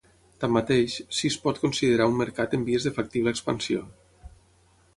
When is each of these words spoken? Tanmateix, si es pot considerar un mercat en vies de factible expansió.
Tanmateix, 0.43 0.95
si 1.17 1.29
es 1.33 1.37
pot 1.43 1.59
considerar 1.65 2.07
un 2.13 2.17
mercat 2.21 2.55
en 2.59 2.63
vies 2.71 2.87
de 2.89 2.95
factible 2.97 3.35
expansió. 3.37 3.87